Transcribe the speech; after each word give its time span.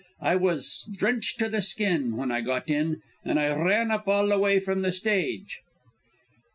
I 0.23 0.35
was 0.35 0.89
drenched 0.97 1.37
to 1.37 1.47
the 1.47 1.61
skin 1.61 2.17
when 2.17 2.31
I 2.31 2.41
got 2.41 2.67
in, 2.71 3.03
and 3.23 3.39
I 3.39 3.49
ran 3.53 3.91
up 3.91 4.07
all 4.07 4.29
the 4.29 4.39
way 4.39 4.59
from 4.59 4.81
the 4.81 4.91
stage." 4.91 5.59